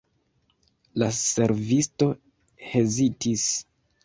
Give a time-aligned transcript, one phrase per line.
[1.01, 2.09] La servisto
[2.71, 3.47] hezitis.